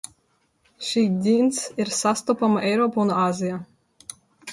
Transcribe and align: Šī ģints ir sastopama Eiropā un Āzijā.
Šī 0.85 1.03
ģints 1.25 1.59
ir 1.85 1.91
sastopama 1.97 2.63
Eiropā 2.71 3.03
un 3.05 3.13
Āzijā. 3.25 3.61